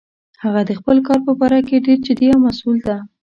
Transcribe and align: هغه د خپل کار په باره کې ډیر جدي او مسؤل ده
هغه 0.43 0.61
د 0.65 0.71
خپل 0.79 0.97
کار 1.07 1.19
په 1.27 1.31
باره 1.39 1.59
کې 1.67 1.83
ډیر 1.85 1.99
جدي 2.07 2.27
او 2.33 2.39
مسؤل 2.45 2.77
ده 2.87 2.97